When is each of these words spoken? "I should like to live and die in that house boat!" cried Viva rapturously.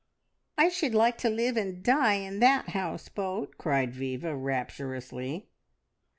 "I 0.57 0.69
should 0.69 0.95
like 0.95 1.19
to 1.19 1.29
live 1.29 1.55
and 1.57 1.83
die 1.83 2.15
in 2.15 2.39
that 2.39 2.69
house 2.69 3.07
boat!" 3.07 3.59
cried 3.59 3.93
Viva 3.93 4.35
rapturously. 4.35 5.47